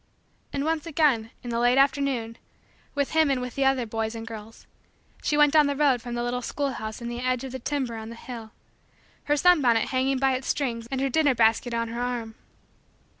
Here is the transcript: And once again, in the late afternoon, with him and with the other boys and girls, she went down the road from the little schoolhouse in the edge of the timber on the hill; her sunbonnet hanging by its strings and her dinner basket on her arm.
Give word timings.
And 0.51 0.65
once 0.65 0.87
again, 0.87 1.29
in 1.43 1.51
the 1.51 1.59
late 1.59 1.77
afternoon, 1.77 2.39
with 2.95 3.11
him 3.11 3.29
and 3.29 3.39
with 3.39 3.53
the 3.53 3.65
other 3.65 3.85
boys 3.85 4.15
and 4.15 4.25
girls, 4.25 4.65
she 5.21 5.37
went 5.37 5.53
down 5.53 5.67
the 5.67 5.75
road 5.75 6.01
from 6.01 6.15
the 6.15 6.23
little 6.23 6.41
schoolhouse 6.41 7.01
in 7.03 7.07
the 7.07 7.19
edge 7.19 7.43
of 7.43 7.51
the 7.51 7.59
timber 7.59 7.97
on 7.97 8.09
the 8.09 8.15
hill; 8.15 8.51
her 9.25 9.37
sunbonnet 9.37 9.89
hanging 9.89 10.17
by 10.17 10.33
its 10.33 10.47
strings 10.47 10.87
and 10.89 11.01
her 11.01 11.09
dinner 11.09 11.35
basket 11.35 11.75
on 11.75 11.89
her 11.89 12.01
arm. 12.01 12.33